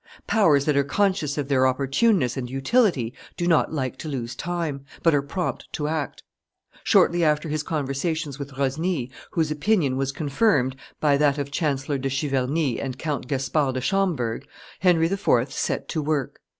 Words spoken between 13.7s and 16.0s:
de Schomberg, Henry IV. set